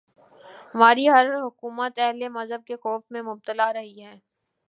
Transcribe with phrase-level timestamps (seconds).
[0.75, 4.15] ہماری ہر حکومت اہل مذہب کے خوف میں مبتلا رہی ہے۔